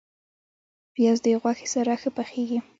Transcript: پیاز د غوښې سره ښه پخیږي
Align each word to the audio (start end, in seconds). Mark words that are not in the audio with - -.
پیاز 0.93 1.17
د 1.23 1.27
غوښې 1.41 1.67
سره 1.75 1.93
ښه 2.01 2.09
پخیږي 2.17 2.59